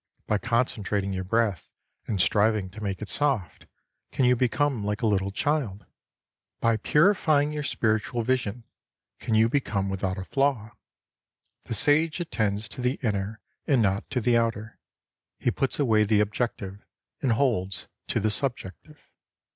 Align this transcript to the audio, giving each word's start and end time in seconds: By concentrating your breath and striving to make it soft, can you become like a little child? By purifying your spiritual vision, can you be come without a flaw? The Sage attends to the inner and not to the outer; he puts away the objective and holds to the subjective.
By 0.25 0.39
concentrating 0.39 1.13
your 1.13 1.23
breath 1.23 1.69
and 2.07 2.19
striving 2.19 2.71
to 2.71 2.81
make 2.81 3.03
it 3.03 3.07
soft, 3.07 3.67
can 4.11 4.25
you 4.25 4.35
become 4.35 4.83
like 4.83 5.03
a 5.03 5.05
little 5.05 5.29
child? 5.29 5.85
By 6.59 6.77
purifying 6.77 7.51
your 7.51 7.61
spiritual 7.61 8.23
vision, 8.23 8.63
can 9.19 9.35
you 9.35 9.47
be 9.47 9.59
come 9.59 9.89
without 9.89 10.17
a 10.17 10.23
flaw? 10.23 10.71
The 11.65 11.75
Sage 11.75 12.19
attends 12.19 12.67
to 12.69 12.81
the 12.81 12.97
inner 13.03 13.41
and 13.67 13.79
not 13.83 14.09
to 14.09 14.21
the 14.21 14.35
outer; 14.37 14.79
he 15.37 15.51
puts 15.51 15.77
away 15.77 16.03
the 16.03 16.19
objective 16.19 16.83
and 17.21 17.33
holds 17.33 17.87
to 18.07 18.19
the 18.19 18.31
subjective. 18.31 19.07